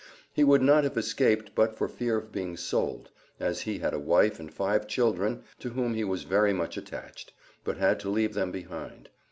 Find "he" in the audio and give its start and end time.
0.33-0.43, 3.61-3.77, 5.93-6.03